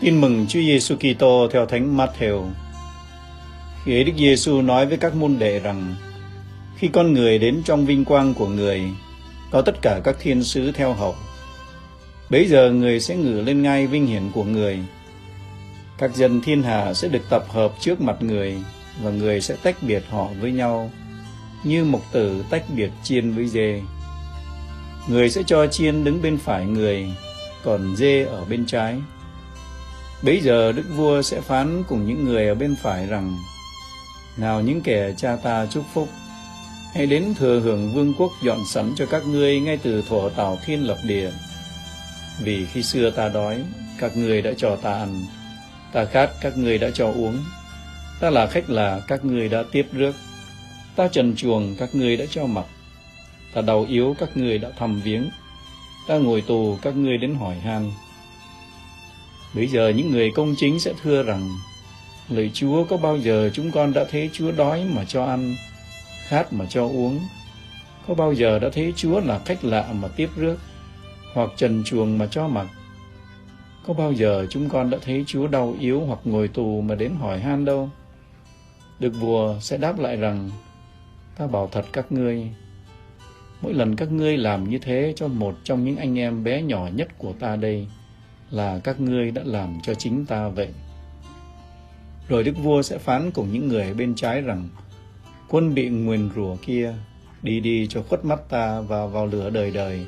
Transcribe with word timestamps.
Tin 0.00 0.20
mừng 0.20 0.46
Chúa 0.48 0.60
Giêsu 0.60 0.96
Kitô 0.96 1.48
theo 1.52 1.66
Thánh 1.66 1.96
Matthew. 1.96 2.50
Khi 3.84 3.94
ấy 3.94 4.04
Đức 4.04 4.12
Giêsu 4.18 4.62
nói 4.62 4.86
với 4.86 4.96
các 4.96 5.14
môn 5.14 5.38
đệ 5.38 5.60
rằng: 5.60 5.94
Khi 6.76 6.88
con 6.88 7.12
người 7.12 7.38
đến 7.38 7.62
trong 7.64 7.86
vinh 7.86 8.04
quang 8.04 8.34
của 8.34 8.48
người, 8.48 8.82
có 9.50 9.62
tất 9.62 9.82
cả 9.82 10.00
các 10.04 10.16
thiên 10.20 10.42
sứ 10.42 10.72
theo 10.72 10.92
hậu. 10.92 11.14
Bấy 12.30 12.48
giờ 12.48 12.70
người 12.70 13.00
sẽ 13.00 13.16
ngự 13.16 13.40
lên 13.40 13.62
ngai 13.62 13.86
vinh 13.86 14.06
hiển 14.06 14.30
của 14.34 14.44
người. 14.44 14.78
Các 15.98 16.16
dân 16.16 16.40
thiên 16.40 16.62
hạ 16.62 16.94
sẽ 16.94 17.08
được 17.08 17.22
tập 17.30 17.44
hợp 17.48 17.72
trước 17.80 18.00
mặt 18.00 18.16
người 18.20 18.56
và 19.02 19.10
người 19.10 19.40
sẽ 19.40 19.56
tách 19.62 19.82
biệt 19.82 20.02
họ 20.08 20.28
với 20.40 20.52
nhau 20.52 20.90
như 21.64 21.84
mục 21.84 22.02
tử 22.12 22.44
tách 22.50 22.64
biệt 22.76 22.90
chiên 23.02 23.32
với 23.32 23.48
dê. 23.48 23.82
Người 25.08 25.30
sẽ 25.30 25.42
cho 25.46 25.66
chiên 25.66 26.04
đứng 26.04 26.22
bên 26.22 26.38
phải 26.38 26.66
người, 26.66 27.06
còn 27.64 27.96
dê 27.96 28.24
ở 28.24 28.44
bên 28.44 28.66
trái. 28.66 28.96
Bấy 30.22 30.40
giờ 30.40 30.72
Đức 30.72 30.84
Vua 30.96 31.22
sẽ 31.22 31.40
phán 31.40 31.82
cùng 31.88 32.06
những 32.06 32.24
người 32.24 32.48
ở 32.48 32.54
bên 32.54 32.76
phải 32.82 33.06
rằng 33.06 33.38
Nào 34.36 34.60
những 34.60 34.80
kẻ 34.80 35.14
cha 35.16 35.36
ta 35.36 35.66
chúc 35.66 35.84
phúc 35.94 36.08
Hãy 36.94 37.06
đến 37.06 37.34
thừa 37.38 37.60
hưởng 37.60 37.92
vương 37.94 38.14
quốc 38.18 38.32
dọn 38.42 38.58
sẵn 38.66 38.92
cho 38.96 39.06
các 39.06 39.26
ngươi 39.26 39.60
ngay 39.60 39.78
từ 39.82 40.02
thuở 40.08 40.30
tạo 40.36 40.58
thiên 40.64 40.86
lập 40.86 40.98
địa. 41.04 41.30
Vì 42.40 42.66
khi 42.66 42.82
xưa 42.82 43.10
ta 43.10 43.28
đói, 43.28 43.64
các 43.98 44.16
ngươi 44.16 44.42
đã 44.42 44.50
cho 44.56 44.76
ta 44.76 44.92
ăn 44.92 45.22
Ta 45.92 46.04
khát, 46.04 46.30
các 46.40 46.58
ngươi 46.58 46.78
đã 46.78 46.90
cho 46.94 47.06
uống. 47.06 47.44
Ta 48.20 48.30
là 48.30 48.46
khách 48.46 48.70
là, 48.70 49.00
các 49.08 49.24
ngươi 49.24 49.48
đã 49.48 49.64
tiếp 49.72 49.86
rước. 49.92 50.12
Ta 50.96 51.08
trần 51.08 51.36
chuồng, 51.36 51.76
các 51.78 51.94
ngươi 51.94 52.16
đã 52.16 52.24
cho 52.30 52.46
mặc. 52.46 52.66
Ta 53.54 53.60
đau 53.60 53.86
yếu, 53.88 54.16
các 54.18 54.36
ngươi 54.36 54.58
đã 54.58 54.70
thăm 54.78 55.00
viếng. 55.00 55.30
Ta 56.08 56.16
ngồi 56.16 56.40
tù, 56.40 56.78
các 56.82 56.96
ngươi 56.96 57.18
đến 57.18 57.34
hỏi 57.34 57.54
han. 57.54 57.90
Bây 59.58 59.66
giờ 59.66 59.88
những 59.88 60.10
người 60.10 60.30
công 60.30 60.54
chính 60.56 60.80
sẽ 60.80 60.92
thưa 61.02 61.22
rằng, 61.22 61.48
lời 62.28 62.50
Chúa 62.54 62.84
có 62.84 62.96
bao 62.96 63.16
giờ 63.16 63.50
chúng 63.52 63.70
con 63.70 63.92
đã 63.92 64.04
thấy 64.10 64.30
Chúa 64.32 64.52
đói 64.52 64.84
mà 64.94 65.04
cho 65.04 65.24
ăn, 65.24 65.54
Khát 66.28 66.52
mà 66.52 66.64
cho 66.68 66.84
uống? 66.84 67.20
Có 68.08 68.14
bao 68.14 68.32
giờ 68.32 68.58
đã 68.58 68.68
thấy 68.72 68.92
Chúa 68.96 69.20
là 69.20 69.38
khách 69.38 69.64
lạ 69.64 69.92
mà 69.92 70.08
tiếp 70.08 70.30
rước, 70.36 70.56
Hoặc 71.34 71.50
trần 71.56 71.82
chuồng 71.84 72.18
mà 72.18 72.26
cho 72.26 72.48
mặc? 72.48 72.66
Có 73.86 73.94
bao 73.94 74.12
giờ 74.12 74.46
chúng 74.50 74.68
con 74.68 74.90
đã 74.90 74.98
thấy 75.04 75.24
Chúa 75.26 75.46
đau 75.46 75.76
yếu 75.80 76.00
hoặc 76.00 76.18
ngồi 76.24 76.48
tù 76.48 76.80
mà 76.80 76.94
đến 76.94 77.14
hỏi 77.14 77.40
han 77.40 77.64
đâu? 77.64 77.90
Được 78.98 79.12
vua 79.20 79.56
sẽ 79.60 79.76
đáp 79.76 79.98
lại 79.98 80.16
rằng, 80.16 80.50
Ta 81.38 81.46
bảo 81.46 81.68
thật 81.72 81.84
các 81.92 82.12
ngươi, 82.12 82.50
Mỗi 83.62 83.74
lần 83.74 83.96
các 83.96 84.12
ngươi 84.12 84.36
làm 84.36 84.68
như 84.68 84.78
thế 84.78 85.12
cho 85.16 85.28
một 85.28 85.54
trong 85.64 85.84
những 85.84 85.96
anh 85.96 86.18
em 86.18 86.44
bé 86.44 86.62
nhỏ 86.62 86.88
nhất 86.94 87.08
của 87.18 87.32
ta 87.32 87.56
đây 87.56 87.86
là 88.50 88.80
các 88.84 89.00
ngươi 89.00 89.30
đã 89.30 89.42
làm 89.44 89.78
cho 89.82 89.94
chính 89.94 90.26
ta 90.26 90.48
vậy. 90.48 90.68
Rồi 92.28 92.44
đức 92.44 92.52
vua 92.62 92.82
sẽ 92.82 92.98
phán 92.98 93.30
cùng 93.30 93.52
những 93.52 93.68
người 93.68 93.94
bên 93.94 94.14
trái 94.14 94.40
rằng, 94.40 94.68
quân 95.48 95.74
bị 95.74 95.88
nguyền 95.88 96.30
rủa 96.36 96.56
kia, 96.56 96.94
đi 97.42 97.60
đi 97.60 97.86
cho 97.90 98.02
khuất 98.02 98.24
mắt 98.24 98.48
ta 98.48 98.80
và 98.80 99.06
vào 99.06 99.26
lửa 99.26 99.50
đời 99.50 99.70
đời, 99.70 100.06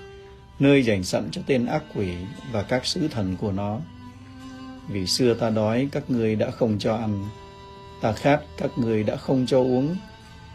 nơi 0.58 0.82
dành 0.82 1.02
sẵn 1.02 1.28
cho 1.30 1.42
tên 1.46 1.66
ác 1.66 1.82
quỷ 1.94 2.08
và 2.52 2.62
các 2.62 2.86
sứ 2.86 3.08
thần 3.08 3.36
của 3.36 3.52
nó. 3.52 3.80
Vì 4.88 5.06
xưa 5.06 5.34
ta 5.34 5.50
đói, 5.50 5.88
các 5.92 6.10
ngươi 6.10 6.36
đã 6.36 6.50
không 6.50 6.78
cho 6.78 6.96
ăn, 6.96 7.24
ta 8.00 8.12
khát, 8.12 8.40
các 8.58 8.70
ngươi 8.76 9.02
đã 9.02 9.16
không 9.16 9.46
cho 9.46 9.58
uống, 9.58 9.96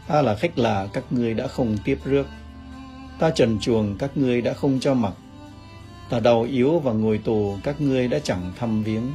ta 0.07 0.21
là 0.21 0.35
khách 0.35 0.57
lạ, 0.57 0.87
các 0.93 1.03
ngươi 1.09 1.33
đã 1.33 1.47
không 1.47 1.77
tiếp 1.85 1.99
rước, 2.05 2.27
ta 3.19 3.29
trần 3.29 3.59
chuồng, 3.59 3.95
các 3.97 4.17
ngươi 4.17 4.41
đã 4.41 4.53
không 4.53 4.79
cho 4.79 4.93
mặc, 4.93 5.13
ta 6.09 6.19
đau 6.19 6.41
yếu 6.41 6.79
và 6.79 6.91
ngồi 6.91 7.17
tù, 7.17 7.57
các 7.63 7.81
ngươi 7.81 8.07
đã 8.07 8.19
chẳng 8.19 8.53
thăm 8.59 8.83
viếng. 8.83 9.11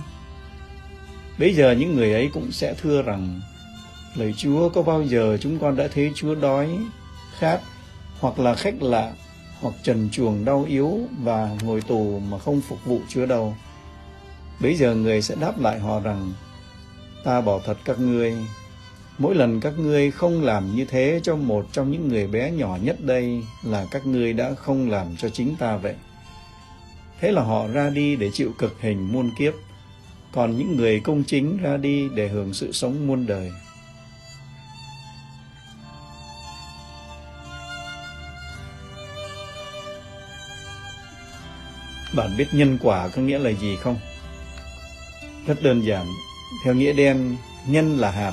Bây 1.38 1.54
giờ 1.54 1.72
những 1.72 1.96
người 1.96 2.12
ấy 2.12 2.30
cũng 2.32 2.52
sẽ 2.52 2.74
thưa 2.74 3.02
rằng, 3.02 3.40
lời 4.14 4.34
chúa 4.36 4.68
có 4.68 4.82
bao 4.82 5.02
giờ 5.02 5.38
chúng 5.40 5.58
con 5.58 5.76
đã 5.76 5.88
thấy 5.94 6.12
chúa 6.14 6.34
đói, 6.34 6.68
khát, 7.38 7.60
hoặc 8.20 8.38
là 8.38 8.54
khách 8.54 8.82
lạ, 8.82 9.12
hoặc 9.60 9.74
trần 9.82 10.08
chuồng 10.12 10.44
đau 10.44 10.64
yếu 10.68 11.00
và 11.22 11.56
ngồi 11.62 11.80
tù 11.80 12.20
mà 12.30 12.38
không 12.38 12.60
phục 12.60 12.84
vụ 12.84 13.00
chúa 13.08 13.26
đâu? 13.26 13.54
Bây 14.60 14.74
giờ 14.74 14.94
người 14.94 15.22
sẽ 15.22 15.34
đáp 15.40 15.60
lại 15.60 15.78
họ 15.78 16.00
rằng, 16.00 16.32
ta 17.24 17.40
bảo 17.40 17.60
thật 17.64 17.76
các 17.84 17.98
ngươi, 17.98 18.34
mỗi 19.18 19.34
lần 19.34 19.60
các 19.60 19.78
ngươi 19.78 20.10
không 20.10 20.42
làm 20.42 20.76
như 20.76 20.84
thế 20.84 21.20
cho 21.22 21.36
một 21.36 21.66
trong 21.72 21.90
những 21.90 22.08
người 22.08 22.26
bé 22.26 22.50
nhỏ 22.50 22.78
nhất 22.82 22.96
đây 23.00 23.42
là 23.62 23.86
các 23.90 24.06
ngươi 24.06 24.32
đã 24.32 24.54
không 24.54 24.90
làm 24.90 25.16
cho 25.16 25.28
chính 25.28 25.56
ta 25.56 25.76
vậy. 25.76 25.94
Thế 27.20 27.32
là 27.32 27.42
họ 27.42 27.66
ra 27.66 27.90
đi 27.90 28.16
để 28.16 28.30
chịu 28.30 28.52
cực 28.58 28.80
hình 28.80 29.12
muôn 29.12 29.30
kiếp, 29.38 29.54
còn 30.32 30.58
những 30.58 30.76
người 30.76 31.00
công 31.00 31.24
chính 31.24 31.58
ra 31.62 31.76
đi 31.76 32.08
để 32.14 32.28
hưởng 32.28 32.54
sự 32.54 32.72
sống 32.72 33.06
muôn 33.06 33.26
đời. 33.26 33.52
Bạn 42.16 42.36
biết 42.38 42.46
nhân 42.52 42.78
quả 42.82 43.08
có 43.08 43.22
nghĩa 43.22 43.38
là 43.38 43.50
gì 43.50 43.76
không? 43.76 43.96
Rất 45.46 45.62
đơn 45.62 45.86
giản, 45.86 46.06
theo 46.64 46.74
nghĩa 46.74 46.92
đen, 46.92 47.36
nhân 47.66 47.98
là 47.98 48.10
hạt, 48.10 48.32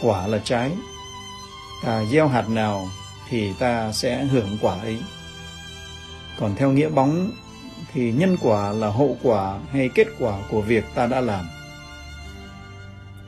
quả 0.00 0.26
là 0.26 0.38
trái. 0.44 0.70
Ta 1.84 2.04
gieo 2.04 2.28
hạt 2.28 2.48
nào 2.48 2.88
thì 3.28 3.52
ta 3.58 3.92
sẽ 3.92 4.24
hưởng 4.24 4.58
quả 4.60 4.74
ấy. 4.80 4.98
Còn 6.38 6.54
theo 6.56 6.72
nghĩa 6.72 6.88
bóng 6.88 7.30
thì 7.92 8.12
nhân 8.12 8.36
quả 8.42 8.72
là 8.72 8.90
hậu 8.90 9.16
quả 9.22 9.60
hay 9.70 9.88
kết 9.94 10.06
quả 10.18 10.38
của 10.50 10.60
việc 10.60 10.84
ta 10.94 11.06
đã 11.06 11.20
làm. 11.20 11.44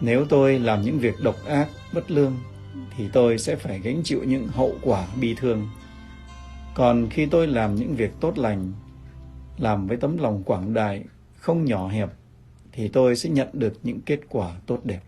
Nếu 0.00 0.25
tôi 0.28 0.58
làm 0.58 0.82
những 0.82 0.98
việc 0.98 1.14
độc 1.22 1.36
ác, 1.47 1.69
bất 1.92 2.10
lương, 2.10 2.36
thì 2.97 3.08
tôi 3.12 3.38
sẽ 3.38 3.56
phải 3.56 3.78
gánh 3.78 4.02
chịu 4.04 4.25
những 4.25 4.48
hậu 4.48 4.75
quả 4.82 5.06
bi 5.20 5.34
thương. 5.34 5.69
Còn 6.75 7.06
khi 7.10 7.26
tôi 7.26 7.47
làm 7.47 7.75
những 7.75 7.94
việc 7.94 8.10
tốt 8.20 8.38
lành, 8.38 8.72
làm 9.58 9.86
với 9.86 9.97
tấm 9.97 10.19
lòng 10.19 10.42
quảng 10.42 10.75
đại, 10.75 11.04
không 11.36 11.64
nhỏ 11.64 11.88
hẹp, 11.88 12.10
thì 12.72 12.88
tôi 12.88 13.16
sẽ 13.16 13.28
nhận 13.28 13.48
được 13.52 13.78
những 13.82 14.00
kết 14.00 14.20
quả 14.28 14.50
tốt 14.66 14.81
đẹp. 14.84 15.00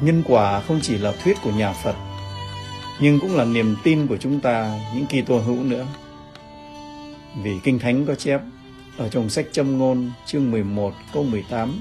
Nhân 0.00 0.22
quả 0.26 0.60
không 0.60 0.78
chỉ 0.82 0.98
là 0.98 1.12
thuyết 1.22 1.36
của 1.42 1.52
nhà 1.52 1.72
Phật 1.72 2.07
nhưng 3.00 3.20
cũng 3.20 3.36
là 3.36 3.44
niềm 3.44 3.76
tin 3.84 4.06
của 4.06 4.16
chúng 4.16 4.40
ta 4.40 4.80
những 4.94 5.06
kỳ 5.06 5.22
tô 5.22 5.38
hữu 5.38 5.64
nữa. 5.64 5.86
Vì 7.42 7.58
Kinh 7.64 7.78
Thánh 7.78 8.06
có 8.06 8.14
chép 8.14 8.40
ở 8.96 9.08
trong 9.08 9.30
sách 9.30 9.46
Châm 9.52 9.78
ngôn 9.78 10.10
chương 10.26 10.50
11 10.50 10.94
câu 11.12 11.24
18 11.24 11.80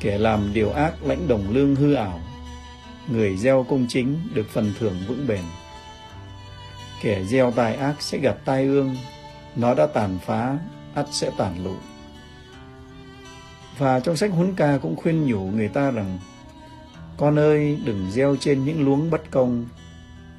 Kẻ 0.00 0.18
làm 0.18 0.52
điều 0.52 0.70
ác 0.70 1.02
lãnh 1.02 1.28
đồng 1.28 1.50
lương 1.50 1.74
hư 1.74 1.94
ảo 1.94 2.20
Người 3.08 3.36
gieo 3.36 3.66
công 3.68 3.86
chính 3.88 4.18
được 4.34 4.46
phần 4.50 4.72
thưởng 4.78 4.96
vững 5.08 5.26
bền 5.26 5.44
Kẻ 7.02 7.24
gieo 7.24 7.50
tai 7.50 7.74
ác 7.74 8.02
sẽ 8.02 8.18
gặp 8.18 8.38
tai 8.44 8.64
ương 8.64 8.96
Nó 9.56 9.74
đã 9.74 9.86
tàn 9.86 10.18
phá, 10.26 10.58
ắt 10.94 11.06
sẽ 11.10 11.30
tàn 11.36 11.64
lụi 11.64 11.78
Và 13.78 14.00
trong 14.00 14.16
sách 14.16 14.30
huấn 14.32 14.54
ca 14.54 14.78
cũng 14.78 14.96
khuyên 14.96 15.26
nhủ 15.26 15.40
người 15.40 15.68
ta 15.68 15.90
rằng 15.90 16.18
Con 17.16 17.38
ơi 17.38 17.78
đừng 17.84 18.10
gieo 18.10 18.36
trên 18.40 18.64
những 18.64 18.84
luống 18.84 19.10
bất 19.10 19.30
công 19.30 19.66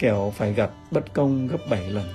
kẻo 0.04 0.34
phải 0.36 0.54
gặp 0.54 0.72
bất 0.92 1.14
công 1.14 1.48
gấp 1.48 1.58
bảy 1.70 1.90
lần. 1.90 2.06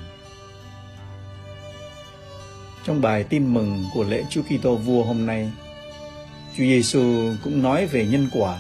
Trong 2.85 3.01
bài 3.01 3.25
tin 3.25 3.55
mừng 3.55 3.85
của 3.95 4.05
lễ 4.05 4.25
Chúa 4.31 4.43
Kitô 4.43 4.77
vua 4.77 5.05
hôm 5.05 5.27
nay, 5.27 5.53
Chúa 6.57 6.65
Giêsu 6.65 7.33
cũng 7.45 7.63
nói 7.63 7.87
về 7.87 8.07
nhân 8.07 8.29
quả. 8.33 8.59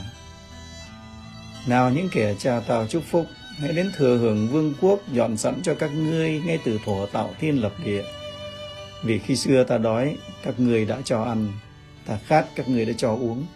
Nào 1.66 1.90
những 1.90 2.08
kẻ 2.12 2.34
cha 2.38 2.60
tao 2.60 2.86
chúc 2.86 3.02
phúc, 3.10 3.26
hãy 3.58 3.72
đến 3.72 3.90
thừa 3.96 4.16
hưởng 4.16 4.48
vương 4.48 4.74
quốc 4.80 5.00
dọn 5.12 5.36
sẵn 5.36 5.54
cho 5.62 5.74
các 5.74 5.90
ngươi 5.92 6.40
ngay 6.46 6.58
từ 6.64 6.78
thổ 6.84 7.06
tạo 7.06 7.30
thiên 7.40 7.62
lập 7.62 7.72
địa. 7.84 8.04
Vì 9.04 9.18
khi 9.18 9.36
xưa 9.36 9.64
ta 9.64 9.78
đói, 9.78 10.16
các 10.42 10.60
ngươi 10.60 10.84
đã 10.84 10.98
cho 11.04 11.22
ăn, 11.22 11.52
ta 12.06 12.18
khát, 12.26 12.46
các 12.54 12.68
ngươi 12.68 12.84
đã 12.84 12.92
cho 12.96 13.10
uống. 13.14 13.46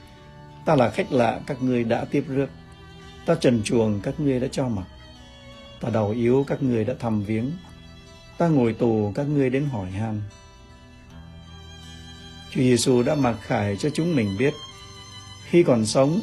Ta 0.64 0.74
là 0.74 0.90
khách 0.90 1.12
lạ, 1.12 1.40
các 1.46 1.62
ngươi 1.62 1.84
đã 1.84 2.04
tiếp 2.04 2.24
rước. 2.28 2.48
Ta 3.26 3.34
trần 3.34 3.62
chuồng, 3.64 4.00
các 4.00 4.20
ngươi 4.20 4.40
đã 4.40 4.48
cho 4.52 4.68
mặc 4.68 4.84
ta 5.82 5.90
đầu 5.90 6.10
yếu 6.10 6.44
các 6.48 6.62
ngươi 6.62 6.84
đã 6.84 6.94
thăm 6.98 7.22
viếng 7.22 7.50
ta 8.38 8.48
ngồi 8.48 8.72
tù 8.72 9.12
các 9.14 9.24
ngươi 9.28 9.50
đến 9.50 9.64
hỏi 9.64 9.90
han 9.90 10.22
Chúa 12.54 12.60
Giêsu 12.60 13.02
đã 13.02 13.14
mặc 13.14 13.36
khải 13.42 13.76
cho 13.76 13.90
chúng 13.90 14.16
mình 14.16 14.36
biết, 14.38 14.54
khi 15.48 15.62
còn 15.62 15.86
sống, 15.86 16.20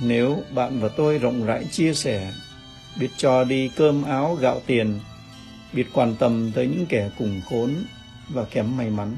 nếu 0.00 0.38
bạn 0.54 0.80
và 0.80 0.88
tôi 0.88 1.18
rộng 1.18 1.44
rãi 1.44 1.64
chia 1.64 1.94
sẻ, 1.94 2.32
biết 3.00 3.08
cho 3.16 3.44
đi 3.44 3.70
cơm 3.76 4.02
áo 4.02 4.34
gạo 4.34 4.60
tiền, 4.66 5.00
biết 5.72 5.86
quan 5.92 6.16
tâm 6.18 6.52
tới 6.54 6.66
những 6.66 6.86
kẻ 6.86 7.10
cùng 7.18 7.40
khốn 7.50 7.74
và 8.28 8.44
kém 8.44 8.76
may 8.76 8.90
mắn, 8.90 9.16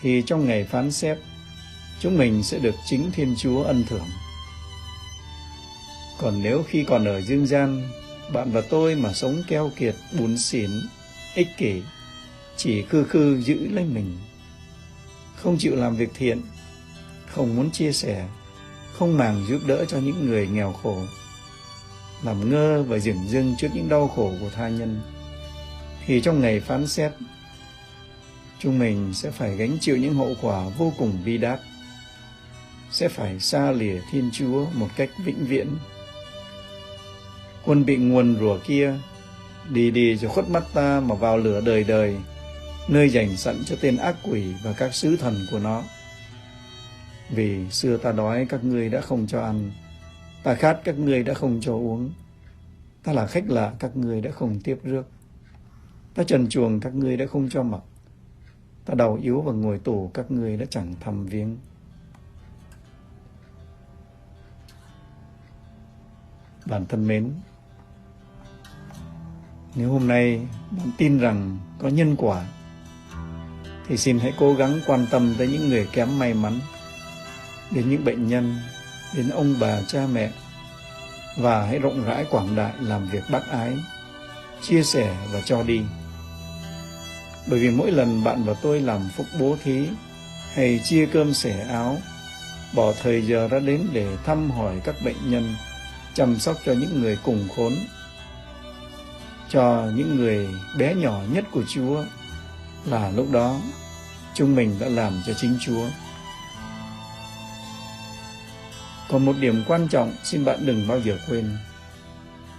thì 0.00 0.22
trong 0.26 0.46
ngày 0.46 0.64
phán 0.64 0.92
xét, 0.92 1.18
chúng 2.00 2.18
mình 2.18 2.42
sẽ 2.42 2.58
được 2.58 2.74
chính 2.86 3.10
Thiên 3.12 3.34
Chúa 3.38 3.62
ân 3.62 3.84
thưởng. 3.88 4.08
Còn 6.18 6.42
nếu 6.42 6.64
khi 6.68 6.84
còn 6.84 7.04
ở 7.04 7.20
dương 7.20 7.46
gian 7.46 7.90
bạn 8.32 8.50
và 8.52 8.60
tôi 8.60 8.94
mà 8.94 9.12
sống 9.12 9.42
keo 9.48 9.70
kiệt, 9.76 9.94
bùn 10.18 10.38
xỉn, 10.38 10.70
ích 11.34 11.48
kỷ, 11.56 11.82
chỉ 12.56 12.82
khư 12.82 13.04
khư 13.04 13.40
giữ 13.40 13.68
lấy 13.70 13.84
mình, 13.84 14.18
không 15.36 15.58
chịu 15.58 15.76
làm 15.76 15.96
việc 15.96 16.10
thiện, 16.14 16.42
không 17.26 17.56
muốn 17.56 17.70
chia 17.70 17.92
sẻ, 17.92 18.26
không 18.92 19.18
màng 19.18 19.46
giúp 19.48 19.60
đỡ 19.66 19.84
cho 19.84 19.98
những 19.98 20.26
người 20.26 20.48
nghèo 20.48 20.72
khổ, 20.72 21.02
làm 22.22 22.50
ngơ 22.50 22.82
và 22.82 22.98
dửng 22.98 23.28
dưng 23.28 23.54
trước 23.58 23.68
những 23.74 23.88
đau 23.88 24.08
khổ 24.08 24.32
của 24.40 24.50
tha 24.50 24.68
nhân, 24.68 25.00
thì 26.06 26.20
trong 26.20 26.40
ngày 26.40 26.60
phán 26.60 26.86
xét, 26.86 27.12
chúng 28.58 28.78
mình 28.78 29.14
sẽ 29.14 29.30
phải 29.30 29.56
gánh 29.56 29.78
chịu 29.80 29.96
những 29.96 30.14
hậu 30.14 30.34
quả 30.42 30.68
vô 30.78 30.92
cùng 30.98 31.18
bi 31.24 31.38
đát, 31.38 31.60
sẽ 32.90 33.08
phải 33.08 33.40
xa 33.40 33.72
lìa 33.72 34.00
Thiên 34.12 34.30
Chúa 34.32 34.66
một 34.74 34.88
cách 34.96 35.10
vĩnh 35.24 35.46
viễn. 35.46 35.68
Quân 37.70 37.84
bị 37.86 37.96
nguồn 37.96 38.36
rủa 38.40 38.58
kia, 38.64 38.94
đi 39.68 39.90
đi 39.90 40.18
cho 40.18 40.28
khuất 40.28 40.50
mắt 40.50 40.62
ta 40.74 41.00
mà 41.00 41.14
vào 41.14 41.38
lửa 41.38 41.60
đời 41.60 41.84
đời, 41.84 42.16
nơi 42.88 43.08
dành 43.08 43.36
sẵn 43.36 43.56
cho 43.66 43.76
tên 43.80 43.96
ác 43.96 44.16
quỷ 44.22 44.54
và 44.64 44.72
các 44.72 44.94
sứ 44.94 45.16
thần 45.16 45.34
của 45.50 45.58
nó. 45.58 45.82
Vì 47.30 47.70
xưa 47.70 47.96
ta 47.96 48.12
đói 48.12 48.46
các 48.48 48.64
ngươi 48.64 48.88
đã 48.88 49.00
không 49.00 49.26
cho 49.26 49.40
ăn, 49.40 49.70
ta 50.42 50.54
khát 50.54 50.80
các 50.84 50.98
ngươi 50.98 51.22
đã 51.22 51.34
không 51.34 51.60
cho 51.60 51.72
uống, 51.72 52.10
ta 53.04 53.12
là 53.12 53.26
khách 53.26 53.50
lạ 53.50 53.72
các 53.78 53.96
ngươi 53.96 54.20
đã 54.20 54.30
không 54.30 54.60
tiếp 54.60 54.78
rước, 54.84 55.06
ta 56.14 56.24
trần 56.24 56.48
chuồng 56.48 56.80
các 56.80 56.94
ngươi 56.94 57.16
đã 57.16 57.26
không 57.26 57.48
cho 57.48 57.62
mặc, 57.62 57.82
ta 58.84 58.94
đau 58.94 59.18
yếu 59.22 59.40
và 59.40 59.52
ngồi 59.52 59.78
tù 59.78 60.10
các 60.14 60.30
ngươi 60.30 60.56
đã 60.56 60.66
chẳng 60.70 60.94
thăm 61.00 61.26
viếng. 61.26 61.56
bản 66.66 66.86
thân 66.86 67.06
mến, 67.06 67.32
nếu 69.74 69.92
hôm 69.92 70.08
nay 70.08 70.40
bạn 70.70 70.90
tin 70.96 71.18
rằng 71.18 71.58
có 71.78 71.88
nhân 71.88 72.16
quả, 72.18 72.44
thì 73.88 73.96
xin 73.96 74.18
hãy 74.18 74.32
cố 74.38 74.54
gắng 74.54 74.80
quan 74.86 75.06
tâm 75.10 75.34
tới 75.38 75.48
những 75.48 75.68
người 75.68 75.86
kém 75.92 76.18
may 76.18 76.34
mắn, 76.34 76.60
đến 77.70 77.90
những 77.90 78.04
bệnh 78.04 78.28
nhân, 78.28 78.56
đến 79.16 79.28
ông 79.28 79.54
bà 79.60 79.82
cha 79.88 80.06
mẹ, 80.12 80.30
và 81.38 81.66
hãy 81.66 81.78
rộng 81.78 82.04
rãi 82.04 82.24
quảng 82.30 82.56
đại 82.56 82.72
làm 82.80 83.08
việc 83.08 83.22
bác 83.30 83.48
ái, 83.48 83.72
chia 84.62 84.82
sẻ 84.82 85.16
và 85.32 85.40
cho 85.40 85.62
đi. 85.62 85.80
Bởi 87.46 87.60
vì 87.60 87.70
mỗi 87.70 87.92
lần 87.92 88.24
bạn 88.24 88.44
và 88.44 88.54
tôi 88.62 88.80
làm 88.80 89.00
phúc 89.16 89.26
bố 89.40 89.56
thí 89.64 89.88
hay 90.54 90.80
chia 90.84 91.06
cơm 91.06 91.34
sẻ 91.34 91.66
áo, 91.68 91.96
bỏ 92.74 92.92
thời 93.02 93.26
giờ 93.26 93.48
ra 93.48 93.58
đến 93.58 93.86
để 93.92 94.16
thăm 94.24 94.50
hỏi 94.50 94.80
các 94.84 94.94
bệnh 95.04 95.30
nhân, 95.30 95.54
chăm 96.14 96.38
sóc 96.38 96.56
cho 96.66 96.72
những 96.72 97.00
người 97.00 97.18
cùng 97.24 97.48
khốn, 97.56 97.72
cho 99.50 99.86
những 99.94 100.16
người 100.16 100.48
bé 100.78 100.94
nhỏ 100.94 101.20
nhất 101.32 101.44
của 101.52 101.62
Chúa 101.68 102.04
là 102.84 103.10
lúc 103.10 103.26
đó 103.32 103.56
chúng 104.34 104.56
mình 104.56 104.76
đã 104.80 104.88
làm 104.88 105.22
cho 105.26 105.32
chính 105.32 105.58
Chúa. 105.60 105.86
Còn 109.08 109.24
một 109.24 109.36
điểm 109.40 109.62
quan 109.68 109.88
trọng 109.88 110.12
xin 110.24 110.44
bạn 110.44 110.66
đừng 110.66 110.88
bao 110.88 111.00
giờ 111.00 111.18
quên. 111.28 111.56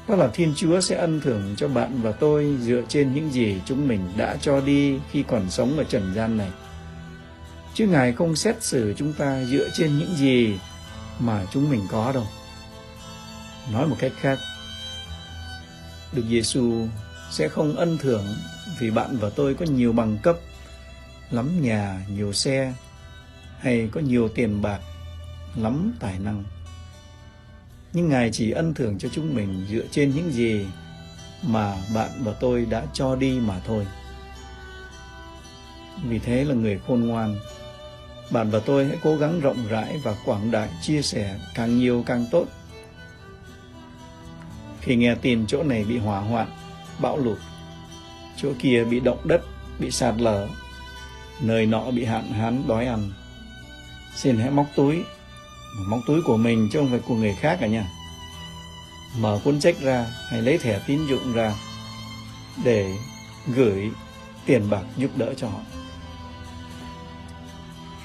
Đó 0.08 0.16
là 0.16 0.28
Thiên 0.34 0.54
Chúa 0.56 0.82
sẽ 0.82 0.96
ân 0.96 1.22
thưởng 1.22 1.56
cho 1.58 1.68
bạn 1.68 2.02
và 2.02 2.12
tôi 2.12 2.58
dựa 2.62 2.82
trên 2.88 3.14
những 3.14 3.34
gì 3.34 3.62
chúng 3.66 3.88
mình 3.88 4.14
đã 4.18 4.38
cho 4.42 4.62
đi 4.62 5.00
khi 5.12 5.24
còn 5.28 5.50
sống 5.50 5.78
ở 5.78 5.84
trần 5.84 6.14
gian 6.16 6.38
này. 6.38 6.52
Chứ 7.74 7.88
Ngài 7.88 8.14
không 8.14 8.36
xét 8.36 8.64
xử 8.64 8.94
chúng 8.98 9.14
ta 9.14 9.44
dựa 9.44 9.70
trên 9.74 9.98
những 9.98 10.16
gì 10.16 10.60
mà 11.20 11.46
chúng 11.54 11.70
mình 11.70 11.82
có 11.92 12.12
đâu. 12.12 12.28
Nói 13.74 13.88
một 13.88 13.96
cách 14.00 14.12
khác, 14.20 14.40
Đức 16.14 16.24
Giêsu 16.30 16.88
sẽ 17.32 17.48
không 17.48 17.76
ân 17.76 17.98
thưởng 17.98 18.26
vì 18.80 18.92
bạn 18.92 19.18
và 19.18 19.30
tôi 19.30 19.54
có 19.54 19.66
nhiều 19.66 19.94
bằng 19.94 20.18
cấp, 20.24 20.38
lắm 21.32 21.62
nhà, 21.62 22.06
nhiều 22.10 22.34
xe 22.34 22.74
hay 23.60 23.90
có 23.92 24.02
nhiều 24.02 24.30
tiền 24.30 24.62
bạc, 24.62 24.80
lắm 25.56 25.94
tài 26.00 26.20
năng. 26.20 26.44
Nhưng 27.94 28.10
Ngài 28.10 28.30
chỉ 28.32 28.52
ân 28.52 28.74
thưởng 28.74 28.98
cho 29.00 29.10
chúng 29.12 29.36
mình 29.36 29.66
dựa 29.70 29.88
trên 29.92 30.12
những 30.16 30.32
gì 30.32 30.66
mà 31.44 31.76
bạn 31.96 32.10
và 32.20 32.34
tôi 32.40 32.66
đã 32.66 32.86
cho 32.94 33.16
đi 33.16 33.40
mà 33.40 33.60
thôi. 33.68 33.88
Vì 36.08 36.20
thế 36.20 36.44
là 36.44 36.56
người 36.56 36.80
khôn 36.88 37.08
ngoan, 37.08 37.36
bạn 38.32 38.50
và 38.50 38.60
tôi 38.60 38.86
hãy 38.86 38.98
cố 39.04 39.18
gắng 39.18 39.40
rộng 39.40 39.68
rãi 39.70 40.00
và 40.04 40.16
quảng 40.26 40.52
đại 40.52 40.70
chia 40.82 41.02
sẻ 41.02 41.40
càng 41.56 41.78
nhiều 41.78 42.04
càng 42.06 42.26
tốt 42.32 42.46
khi 44.82 44.96
nghe 44.96 45.16
tin 45.16 45.48
chỗ 45.48 45.64
này 45.64 45.84
bị 45.84 45.98
hỏa 45.98 46.20
hoạn, 46.20 46.48
bão 47.00 47.18
lụt, 47.18 47.38
chỗ 48.38 48.50
kia 48.60 48.84
bị 48.84 49.00
động 49.00 49.20
đất, 49.24 49.42
bị 49.80 49.92
sạt 49.92 50.16
lở, 50.18 50.48
nơi 51.42 51.66
nọ 51.66 51.92
bị 51.92 52.06
hạn 52.06 52.32
hán 52.32 52.64
đói 52.68 52.86
ăn. 52.86 53.12
Xin 54.16 54.38
hãy 54.38 54.52
móc 54.52 54.66
túi, 54.76 55.04
móc 55.88 56.00
túi 56.08 56.22
của 56.22 56.38
mình 56.38 56.70
chứ 56.72 56.80
không 56.80 56.90
phải 56.90 57.00
của 57.08 57.16
người 57.16 57.36
khác 57.40 57.58
cả 57.62 57.68
nha. 57.68 57.88
Mở 59.18 59.40
cuốn 59.44 59.60
trách 59.60 59.82
ra 59.82 60.06
hay 60.30 60.42
lấy 60.42 60.58
thẻ 60.58 60.80
tín 60.88 61.00
dụng 61.08 61.34
ra 61.34 61.54
để 62.64 62.94
gửi 63.48 63.92
tiền 64.46 64.70
bạc 64.70 64.84
giúp 64.98 65.12
đỡ 65.16 65.34
cho 65.38 65.48
họ. 65.48 65.60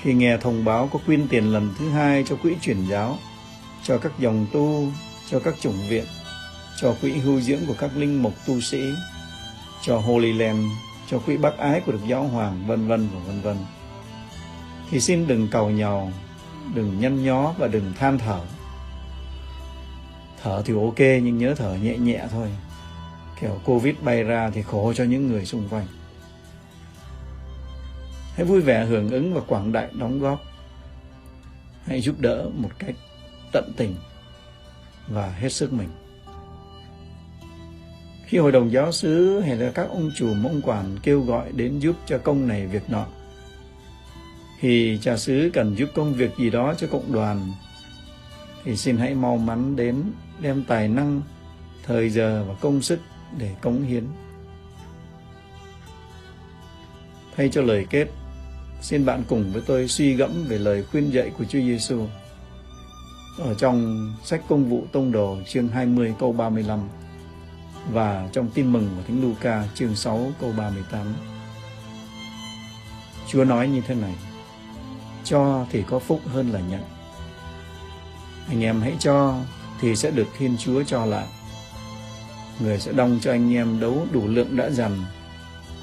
Khi 0.03 0.15
nghe 0.15 0.37
thông 0.37 0.65
báo 0.65 0.89
có 0.93 0.99
quyên 1.07 1.29
tiền 1.29 1.53
lần 1.53 1.75
thứ 1.79 1.91
hai 1.91 2.25
cho 2.29 2.37
quỹ 2.37 2.55
truyền 2.63 2.87
giáo, 2.89 3.19
cho 3.83 3.99
các 3.99 4.13
dòng 4.19 4.47
tu, 4.53 4.89
cho 5.31 5.41
các 5.41 5.55
chủng 5.61 5.89
viện, 5.89 6.05
cho 6.81 6.95
quỹ 7.01 7.13
hưu 7.13 7.41
dưỡng 7.41 7.67
của 7.67 7.75
các 7.79 7.97
linh 7.97 8.23
mục 8.23 8.35
tu 8.47 8.61
sĩ, 8.61 8.81
cho 9.83 9.99
Holy 9.99 10.33
Land, 10.33 10.67
cho 11.11 11.19
quỹ 11.19 11.37
bác 11.37 11.59
ái 11.59 11.81
của 11.81 11.93
Đức 11.93 11.99
Giáo 12.07 12.23
Hoàng, 12.23 12.67
vân 12.67 12.89
vân 12.89 13.09
và 13.15 13.21
vân 13.21 13.41
vân. 13.41 13.57
Thì 14.91 15.01
xin 15.01 15.27
đừng 15.27 15.49
cầu 15.49 15.71
nhàu, 15.71 16.13
đừng 16.75 17.01
nhăn 17.01 17.25
nhó 17.25 17.55
và 17.59 17.69
đừng 17.69 17.93
than 17.99 18.19
thở. 18.19 18.41
Thở 20.43 20.63
thì 20.65 20.75
ok 20.75 20.99
nhưng 20.99 21.39
nhớ 21.39 21.55
thở 21.55 21.75
nhẹ 21.75 21.97
nhẹ 21.97 22.27
thôi. 22.31 22.49
Kiểu 23.41 23.61
Covid 23.65 23.95
bay 24.03 24.23
ra 24.23 24.51
thì 24.55 24.63
khổ 24.63 24.93
cho 24.97 25.05
những 25.05 25.27
người 25.27 25.45
xung 25.45 25.69
quanh. 25.69 25.87
Hãy 28.35 28.47
vui 28.47 28.61
vẻ 28.61 28.85
hưởng 28.85 29.11
ứng 29.11 29.35
và 29.35 29.41
quảng 29.41 29.73
đại 29.73 29.89
đóng 29.93 30.21
góp. 30.21 30.43
Hãy 31.87 32.01
giúp 32.01 32.21
đỡ 32.21 32.49
một 32.55 32.71
cách 32.79 32.95
tận 33.53 33.73
tình 33.77 33.95
và 35.09 35.31
hết 35.31 35.49
sức 35.49 35.73
mình. 35.73 35.89
Khi 38.27 38.39
hội 38.39 38.53
đồng 38.53 38.73
giáo 38.73 38.93
sứ 38.93 39.41
hay 39.41 39.57
là 39.57 39.71
các 39.75 39.89
ông 39.89 40.11
chủ 40.17 40.35
mông 40.35 40.61
quản 40.65 40.97
kêu 41.03 41.21
gọi 41.21 41.53
đến 41.53 41.79
giúp 41.79 41.97
cho 42.07 42.19
công 42.19 42.49
này 42.49 42.67
việc 42.67 42.91
nọ, 42.91 43.07
thì 44.61 44.99
cha 45.03 45.17
xứ 45.17 45.51
cần 45.53 45.75
giúp 45.75 45.89
công 45.95 46.15
việc 46.15 46.31
gì 46.39 46.51
đó 46.51 46.75
cho 46.79 46.87
cộng 46.87 47.13
đoàn, 47.13 47.53
thì 48.65 48.77
xin 48.77 48.97
hãy 48.97 49.15
mau 49.15 49.37
mắn 49.37 49.77
đến 49.77 50.03
đem 50.41 50.65
tài 50.69 50.89
năng, 50.89 51.21
thời 51.83 52.11
giờ 52.11 52.45
và 52.49 52.55
công 52.55 52.83
sức 52.83 52.99
để 53.39 53.51
cống 53.61 53.83
hiến. 53.83 54.05
Thay 57.37 57.49
cho 57.49 57.63
lời 57.63 57.87
kết, 57.91 58.07
xin 58.81 59.05
bạn 59.05 59.23
cùng 59.29 59.53
với 59.53 59.63
tôi 59.67 59.89
suy 59.89 60.15
gẫm 60.15 60.31
về 60.49 60.59
lời 60.59 60.83
khuyên 60.83 61.11
dạy 61.11 61.31
của 61.39 61.45
Chúa 61.45 61.59
Giêsu 61.59 62.07
ở 63.39 63.55
trong 63.55 64.09
sách 64.25 64.43
Công 64.49 64.65
vụ 64.65 64.85
Tông 64.93 65.13
Đồ 65.13 65.39
chương 65.47 65.69
20 65.69 66.15
câu 66.19 66.33
35 66.33 66.81
và 67.93 68.29
trong 68.33 68.49
tin 68.51 68.73
mừng 68.73 68.89
của 68.97 69.03
Thánh 69.07 69.23
Luca 69.23 69.65
chương 69.75 69.97
6 69.97 70.33
câu 70.41 70.53
38. 70.57 71.15
Chúa 73.29 73.45
nói 73.45 73.69
như 73.69 73.81
thế 73.81 73.95
này, 73.95 74.15
cho 75.25 75.67
thì 75.71 75.83
có 75.91 75.99
phúc 75.99 76.21
hơn 76.27 76.51
là 76.51 76.61
nhận. 76.61 76.83
Anh 78.49 78.65
em 78.65 78.81
hãy 78.81 78.93
cho 78.99 79.35
thì 79.81 79.97
sẽ 79.97 80.11
được 80.11 80.27
Thiên 80.39 80.57
Chúa 80.59 80.83
cho 80.83 81.07
lại. 81.07 81.27
Người 82.61 82.79
sẽ 82.79 82.93
đong 82.93 83.19
cho 83.23 83.31
anh 83.33 83.55
em 83.55 83.81
đấu 83.81 84.07
đủ 84.13 84.29
lượng 84.29 84.57
đã 84.57 84.71
dằn, 84.71 85.05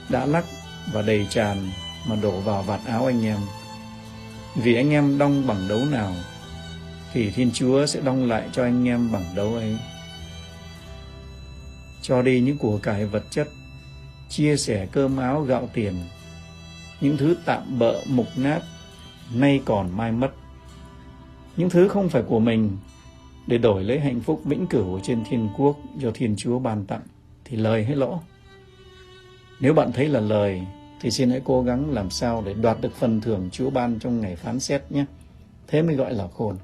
đã 0.09 0.25
lắc 0.25 0.45
và 0.93 1.01
đầy 1.01 1.27
tràn 1.29 1.69
mà 2.07 2.15
đổ 2.15 2.31
vào 2.31 2.63
vạt 2.63 2.79
áo 2.87 3.05
anh 3.05 3.25
em. 3.25 3.39
Vì 4.55 4.75
anh 4.75 4.91
em 4.91 5.17
đong 5.17 5.47
bằng 5.47 5.67
đấu 5.67 5.79
nào, 5.91 6.13
thì 7.13 7.31
Thiên 7.31 7.51
Chúa 7.53 7.85
sẽ 7.85 8.01
đong 8.01 8.29
lại 8.29 8.49
cho 8.51 8.63
anh 8.63 8.87
em 8.87 9.11
bằng 9.11 9.25
đấu 9.35 9.53
ấy 9.53 9.77
cho 12.03 12.21
đi 12.21 12.41
những 12.41 12.57
của 12.57 12.77
cải 12.77 13.05
vật 13.05 13.23
chất, 13.29 13.47
chia 14.29 14.57
sẻ 14.57 14.87
cơm 14.91 15.17
áo 15.17 15.41
gạo 15.41 15.69
tiền, 15.73 15.93
những 17.01 17.17
thứ 17.17 17.35
tạm 17.45 17.79
bợ 17.79 18.01
mục 18.07 18.27
nát, 18.37 18.61
nay 19.33 19.61
còn 19.65 19.97
mai 19.97 20.11
mất. 20.11 20.31
Những 21.57 21.69
thứ 21.69 21.87
không 21.87 22.09
phải 22.09 22.23
của 22.27 22.39
mình 22.39 22.77
để 23.47 23.57
đổi 23.57 23.83
lấy 23.83 23.99
hạnh 23.99 24.21
phúc 24.21 24.41
vĩnh 24.45 24.67
cửu 24.67 24.99
trên 24.99 25.23
thiên 25.29 25.49
quốc 25.57 25.77
do 25.97 26.11
Thiên 26.13 26.35
Chúa 26.37 26.59
ban 26.59 26.85
tặng 26.85 27.01
thì 27.45 27.57
lời 27.57 27.83
hay 27.83 27.95
lỗ? 27.95 28.19
Nếu 29.59 29.73
bạn 29.73 29.91
thấy 29.91 30.09
là 30.09 30.19
lời 30.19 30.61
thì 31.01 31.11
xin 31.11 31.29
hãy 31.29 31.41
cố 31.43 31.63
gắng 31.63 31.91
làm 31.91 32.09
sao 32.09 32.43
để 32.45 32.53
đoạt 32.53 32.81
được 32.81 32.95
phần 32.95 33.21
thưởng 33.21 33.49
Chúa 33.51 33.69
ban 33.69 33.99
trong 33.99 34.21
ngày 34.21 34.35
phán 34.35 34.59
xét 34.59 34.91
nhé. 34.91 35.05
Thế 35.67 35.81
mới 35.81 35.95
gọi 35.95 36.13
là 36.13 36.27
khôn. 36.27 36.57